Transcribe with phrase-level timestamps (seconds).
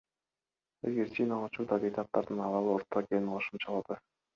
[0.87, 4.05] Айгерчинова учурда бейтаптардын абалы орто экенин кошумчалады.